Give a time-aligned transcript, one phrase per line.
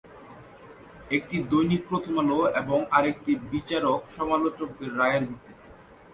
[1.11, 5.67] একটি "দৈনিক প্রথম আলো" এবং আরেকটি বিচারক/সমালোচকদের রায়ের ভিত্তিতে।